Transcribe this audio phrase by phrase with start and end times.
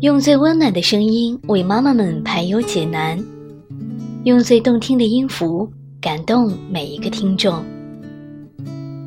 [0.00, 3.18] 用最温暖的声音为妈妈们排忧解难，
[4.22, 5.68] 用最动听的音符
[6.00, 7.64] 感动每一个听众。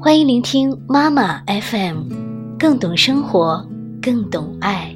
[0.01, 2.09] 欢迎聆听妈妈 FM，
[2.59, 3.65] 更懂生活，
[4.01, 4.93] 更懂爱。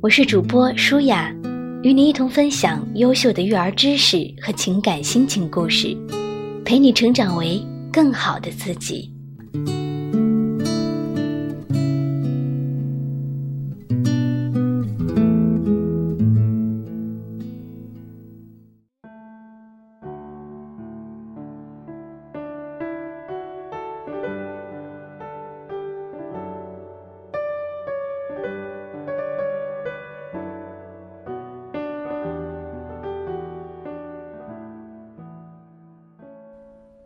[0.00, 1.34] 我是主播舒雅，
[1.82, 5.96] 与你一同分享优秀的育儿知识和情感心情故事，
[6.64, 7.60] 陪你成长为
[7.92, 9.11] 更好的自己。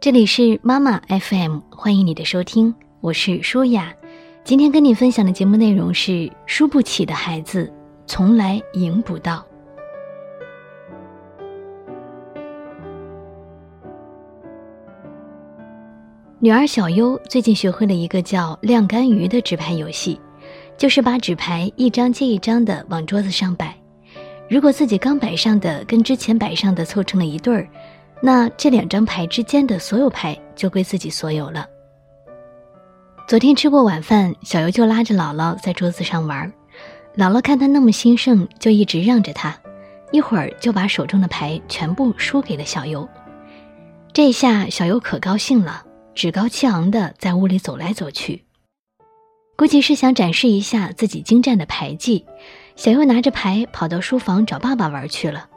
[0.06, 3.92] 这里是妈妈 FM，欢迎你的收听，我是舒雅。
[4.44, 7.72] 今天跟你分享的节目内容是：输不起的孩子，
[8.06, 9.44] 从来赢不到。
[16.38, 20.20] 女儿小优最近学会了一个叫“晾干鱼”的纸牌游戏，
[20.78, 23.74] 就是把纸牌一张接一张的往桌子上摆，
[24.48, 27.68] 如果自己刚摆上的跟之前摆上的凑成了一对儿。
[28.20, 31.66] 那这两张牌之间的所有牌就归自己所有了。
[33.28, 36.52] 昨天吃过晚饭，小尤就拉着姥姥在桌子上玩，
[37.16, 39.58] 姥姥看他那么兴盛，就一直让着他，
[40.12, 43.08] 一会儿就把手中的牌全部输给了小尤。
[44.12, 48.44] 这下小尤可高兴了，趾高气昂的在屋里走来走去，
[49.56, 52.24] 估计是想展示一下自己精湛的牌技。
[52.76, 55.48] 小尤拿着牌跑到书房找爸爸玩去了。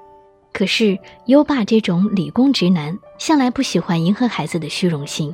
[0.52, 5.34] 可是优爸这种理工直男向来不喜欢迎合孩子的虚荣心。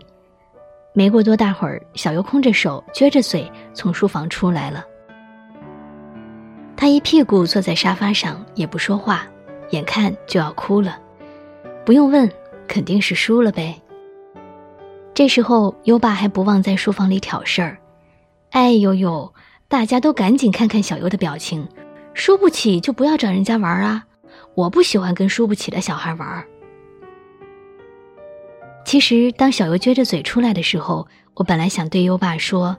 [0.93, 4.85] 没过多大会儿，小优空着手、撅着嘴从书房出来了。
[6.77, 9.25] 他一屁股坐在沙发上，也不说话，
[9.71, 10.97] 眼看就要哭了。
[11.85, 12.29] 不用问，
[12.67, 13.81] 肯定是输了呗。
[15.13, 17.77] 这时候，优爸还不忘在书房里挑事儿
[18.51, 19.33] ：“哎呦呦，
[19.67, 21.67] 大家都赶紧看看小优的表情，
[22.13, 24.05] 输不起就不要找人家玩啊！”
[24.55, 26.43] 我不喜欢跟输不起的小孩玩。
[28.85, 32.77] 其实，当小优撅着嘴出来的时候，我本来想对优爸说：“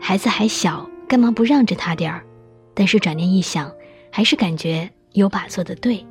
[0.00, 2.24] 孩子还小，干嘛不让着他点儿？”
[2.72, 3.70] 但是转念一想，
[4.10, 6.06] 还是感觉优爸做的对。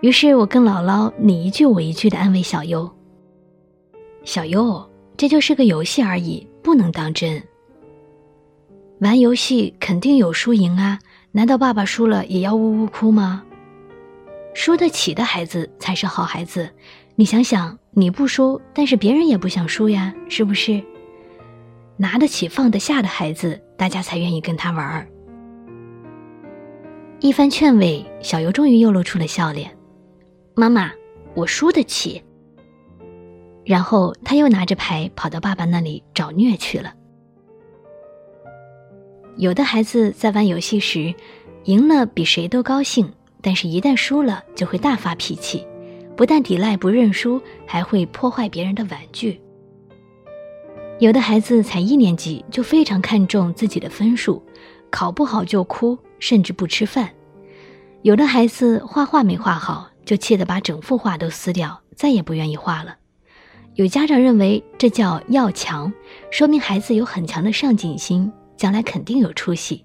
[0.00, 2.88] 于是我跟姥姥你一句我一句的安慰小优
[4.24, 7.42] ：“小优，这就是个游戏而已，不能当真。
[9.00, 11.00] 玩游戏肯定有输赢啊，
[11.32, 13.42] 难道爸爸输了也要呜呜哭吗？”
[14.58, 16.68] 输得起的孩子才是好孩子，
[17.14, 20.82] 你想想，你不输，但是别人也不想输呀，是不是？
[21.96, 25.08] 拿得起放得下的孩子，大家才愿意跟他玩儿。
[27.20, 29.70] 一番劝慰，小尤终于又露出了笑脸。
[30.56, 30.90] 妈妈，
[31.34, 32.20] 我输得起。
[33.64, 36.92] 然后他又拿着牌跑到爸爸那里找虐去了。
[39.36, 41.14] 有的孩子在玩游戏时，
[41.62, 43.08] 赢了比谁都高兴。
[43.40, 45.66] 但是，一旦输了，就会大发脾气，
[46.16, 49.40] 不但抵赖不认输，还会破坏别人的玩具。
[50.98, 54.42] 有的孩子才一年级就非常看重自己的分数，
[54.90, 57.08] 考不好就哭，甚至不吃饭。
[58.02, 62.96] 有的孩子画画没画好，就气得把整幅画都撕掉，再也不愿意画了。
[63.74, 65.92] 有家长认为这叫要强，
[66.32, 69.84] 说明孩子有很强的上进心，将来肯定有出息。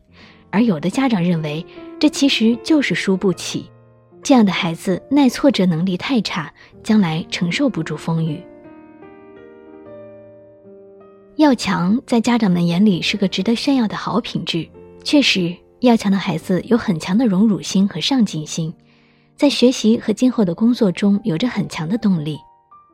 [0.49, 1.63] 而有的家长认为，
[2.03, 3.71] 这其实就是输不起，
[4.21, 6.53] 这样的孩子耐挫折能力太差，
[6.83, 8.43] 将来承受不住风雨。
[11.37, 14.67] 要强在家长们眼里是个值得炫耀的好品质，
[15.05, 18.73] 确实，要强的孩子有很强的荣辱心和上进心，
[19.37, 22.37] 在学习和今后的工作中有着很强的动力。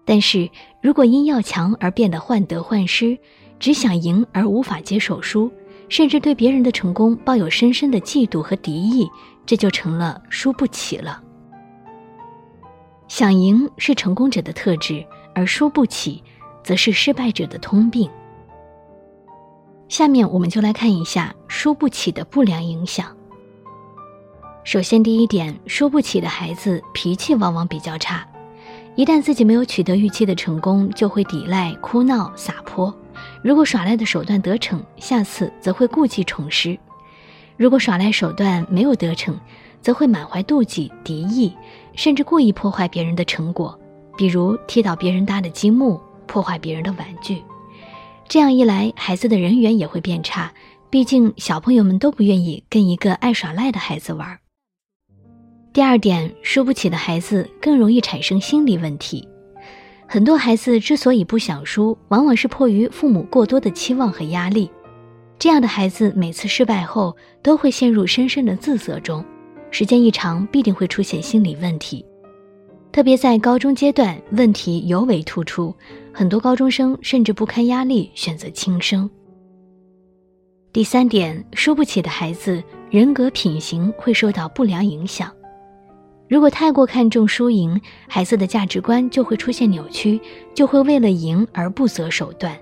[0.05, 0.47] 但是
[0.83, 3.17] 如果因要强而变得患得患失，
[3.59, 5.51] 只想赢而无法接受输。
[5.89, 9.09] 甚至对别人的成功抱有深深的嫉妒和敌意，
[9.45, 11.21] 这就成了输不起了。
[13.07, 15.03] 想赢是成功者的特质，
[15.33, 16.23] 而输不起，
[16.63, 18.07] 则是失败者的通病。
[19.87, 23.07] 下面我们就来看一下输不起的不良影响。
[24.63, 28.23] 首先，第一点，输不起的孩子脾气往往比较差，
[28.93, 32.95] 一旦自己没有取得预期的成功，就会抵赖、哭闹、撒泼。
[33.41, 36.77] 如果耍赖的手段得逞，下次则会故技重施；
[37.57, 39.37] 如果耍赖手段没有得逞，
[39.81, 41.53] 则会满怀妒忌、敌意，
[41.95, 43.79] 甚至故意破坏别人的成果，
[44.17, 47.41] 比如踢倒别人搭的积木，破坏别人的玩具。
[48.27, 50.53] 这样一来，孩子的人缘也会变差，
[50.89, 54.37] 毕竟小朋友们都不愿意跟一个爱耍赖的孩子玩。
[55.71, 59.27] 第二点，输不起的孩子更容易产生心理问题。
[60.11, 64.67] 很多孩子之所以不想输，往往是迫于父母过多的期望和压力。
[65.37, 69.23] 这样的孩子每次失败后都会陷入深深的自责中，
[69.69, 72.03] 时间一长必定会出现心理问题。
[72.91, 75.71] 特别在高中阶段，问题尤为突出，
[76.11, 79.07] 很多高中生甚至不堪压力选择轻生。
[80.73, 85.31] 第三点，输不起的孩子人格品行会受到不良影响。
[86.29, 90.21] 如果太过看重输赢，孩子的价值观就会出现扭曲，
[90.53, 92.55] 就会为了赢而不择手段。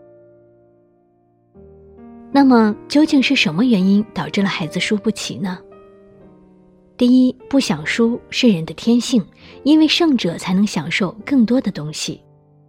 [2.32, 5.60] 那么，究竟是什么原因导致了孩子输不起呢？
[6.96, 9.22] 第一，不想输是人的天性，
[9.64, 12.22] 因为胜者才能享受更多的东西。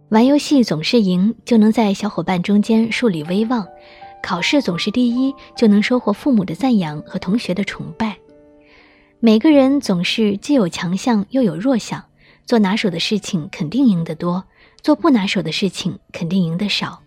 [0.09, 3.63] 玩游戏总是赢，就能在小伙伴中间树立威望；
[4.21, 8.17] 考试总是第一，就能收获父母的赞扬和同学的崇拜。
[9.21, 12.05] 每个人总是既有强项又有弱项，
[12.45, 14.45] 做拿手的事情肯定赢得多，
[14.81, 17.03] 做不拿手的事情肯定赢得少。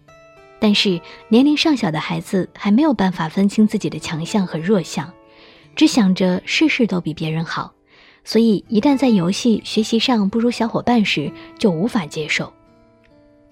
[0.60, 5.10] 但是年龄尚小的孩子还没有办法分清自己的强项和弱项，
[5.74, 7.72] 只想着事事都比别人好，
[8.24, 12.52] 所以一旦在游戏、学习上不如小伙伴时，就无法接受。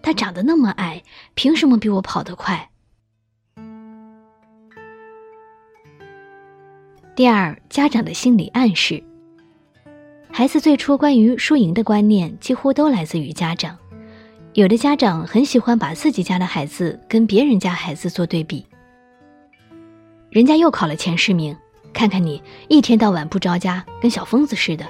[0.02, 1.02] 他长得那么矮，
[1.34, 2.69] 凭什么比我跑得快？
[7.20, 9.04] 第二，家长的心理暗示。
[10.32, 13.76] 孩子最初关于输赢的观念几乎都来自于家长。
[14.54, 18.64] 有的家长很喜欢把自己家的孩子跟别人家孩子做对比。
[20.30, 21.54] 人家又考了前十名，
[21.92, 24.86] 看看你一天到晚不着家，跟小疯子似的。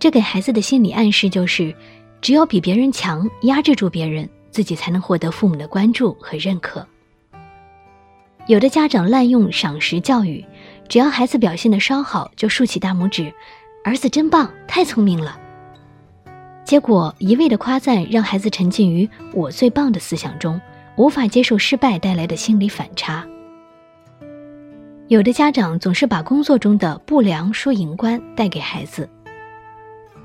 [0.00, 1.72] 这给孩子的心理暗示就是，
[2.20, 6.84] 只有比别人强，压制住别人，自己才能获得父母的关注和认可。
[8.48, 10.44] 有的家长滥用赏识教育。
[10.88, 13.32] 只要孩子表现的稍好，就竖起大拇指，
[13.84, 15.38] 儿子真棒，太聪明了。
[16.64, 20.60] 结果一味的夸赞让孩子沉浸于“我最棒”的思想中，
[20.96, 23.24] 无法接受失败带来的心理反差。
[25.08, 29.08] 有的家长总是把工作中的不良输赢观带给孩子。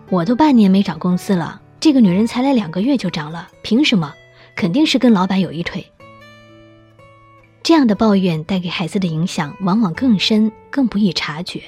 [0.10, 4.12] 我都半年没涨工资了，这个女人才来两个月就涨了，凭什么？
[4.56, 5.86] 肯定是跟老板有一腿。
[7.64, 11.62] 这样的抱怨带给孩子的影响往往更深，更不易察觉。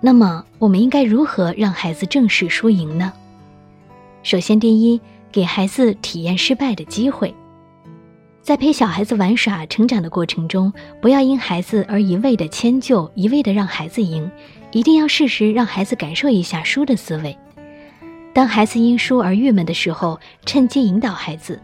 [0.00, 3.12] 那么，我们应该如何让孩子正视输赢呢？
[4.22, 5.00] 首先，第一，
[5.30, 7.34] 给孩子体验失败的机会。
[8.40, 10.72] 在陪小孩子玩耍、成长的过程中，
[11.02, 14.30] 不要因孩子而一味的迁就，一味的让孩子赢，
[14.72, 17.36] 一定要适时让孩子感受一下输的滋味。
[18.32, 21.60] 当孩子因输而郁闷的时候，趁机引导孩子。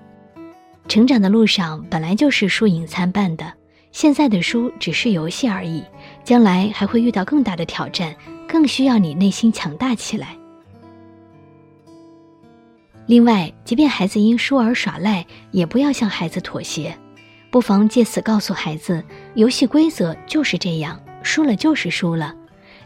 [0.86, 3.52] 成长的路上本来就是输赢参半的，
[3.90, 5.82] 现在的输只是游戏而已，
[6.22, 8.14] 将来还会遇到更大的挑战，
[8.46, 10.36] 更需要你内心强大起来。
[13.06, 16.96] 另外，即便孩子因输而耍赖，也不要向孩子妥协，
[17.50, 19.02] 不妨借此告诉孩子，
[19.34, 22.34] 游戏规则就是这样，输了就是输了，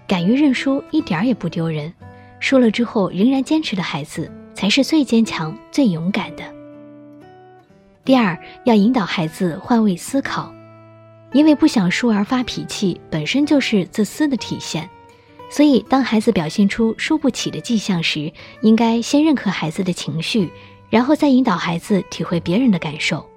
[0.06, 1.92] 敢于认输一点也不丢人，
[2.40, 6.57] 输了之后仍然坚持的孩子，才是最坚强、最勇敢的。
[8.08, 10.50] 第二，要引导孩子换位思考，
[11.34, 14.88] 因为不想输而发脾气，本身就是自私的体现。
[15.50, 20.50] 所以，当孩子表现出输不起的迹象时，应该先认可孩子的情绪，
[20.88, 23.28] 然后再引导孩子体会别人的感受。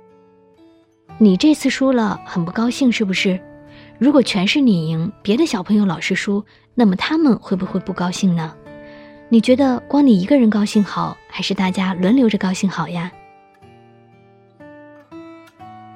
[1.18, 3.38] 你这次输了，很不高兴是不是？
[4.00, 8.56] 如果全是你赢，别的小朋友老是输，那么他们会不会不高兴呢？
[9.28, 13.12] 你觉得光你一个人高兴好，还是大家轮流着高兴好呀？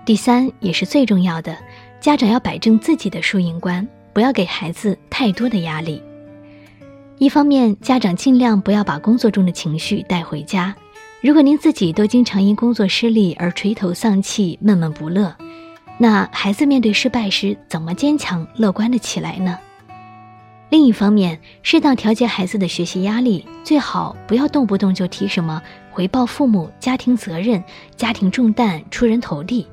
[0.06, 1.58] 第三也是最重要的，
[2.00, 6.00] 家长要摆正自己的输赢观，不要给孩子太多的压力。
[7.18, 10.76] 一方面，家长尽量不要把工作中的情绪带回家。
[11.22, 15.36] 如果您自己都经常因工作失利而垂头丧气、闷闷不乐，
[15.98, 19.58] 那孩子面对失败时怎么坚强乐观的起来呢？
[20.70, 25.60] 另一方面，适当调节孩子的学习压力，最好不要动不动就提什么
[25.90, 27.64] 回报父母、家庭责任、
[27.96, 29.66] 家庭重担、出人头地。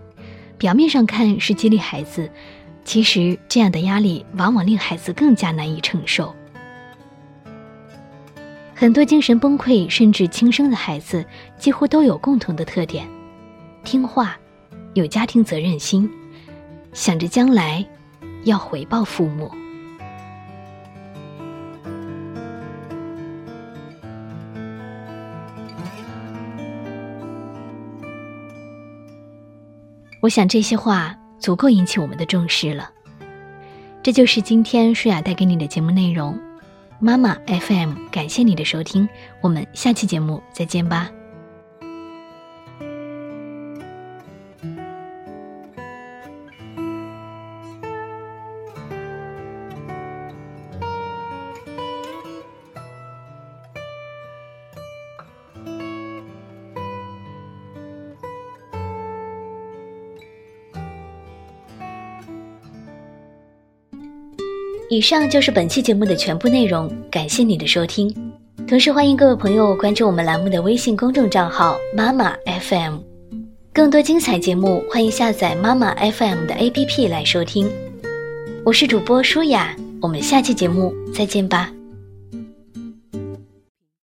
[0.62, 2.30] 表面上看是激励孩子，
[2.84, 6.32] 其实这样的压力往往令孩子更加难以承受。
[8.72, 11.26] 很多精神崩溃甚至轻生的孩子，
[11.58, 13.08] 几乎都有共同的特点：
[13.82, 14.38] 听话，
[14.94, 16.08] 有家庭责任心，
[16.92, 17.84] 想着将来
[18.44, 19.50] 要回报父母。
[30.22, 32.88] 我想这些话足够引起我们的重视了。
[34.04, 36.38] 这就是今天舒雅带给你的节目内容。
[37.00, 39.08] 妈妈 FM，感谢你的收听，
[39.40, 41.10] 我们下期节目再见吧。
[64.92, 68.14] 以上就是本期节目的全部内容，感谢你的收听。
[68.68, 72.98] 同时欢迎各位朋友关注我们栏目的微信公众账号“妈妈 FM”，
[73.72, 77.70] 更多精彩节目欢迎下载妈妈 FM 的 APP 来收听。
[78.66, 81.72] 我是主播舒雅，我们下期节目再见吧。